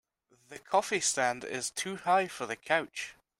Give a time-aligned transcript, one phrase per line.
[0.49, 3.13] The coffee stand is too high for the couch.